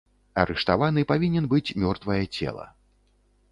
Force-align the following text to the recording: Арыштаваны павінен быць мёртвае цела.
Арыштаваны 0.43 1.03
павінен 1.11 1.45
быць 1.53 1.73
мёртвае 1.85 2.19
цела. 2.37 2.69